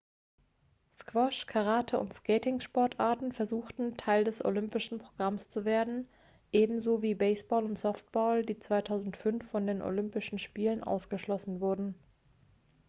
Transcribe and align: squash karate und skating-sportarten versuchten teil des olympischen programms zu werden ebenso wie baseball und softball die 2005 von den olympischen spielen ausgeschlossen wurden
squash 0.97 1.45
karate 1.45 1.99
und 1.99 2.11
skating-sportarten 2.11 3.33
versuchten 3.33 3.97
teil 3.97 4.23
des 4.23 4.43
olympischen 4.43 4.97
programms 4.97 5.47
zu 5.47 5.63
werden 5.63 6.07
ebenso 6.51 7.03
wie 7.03 7.13
baseball 7.13 7.63
und 7.65 7.77
softball 7.77 8.43
die 8.43 8.57
2005 8.57 9.47
von 9.47 9.67
den 9.67 9.83
olympischen 9.83 10.39
spielen 10.39 10.83
ausgeschlossen 10.83 11.59
wurden 11.59 11.93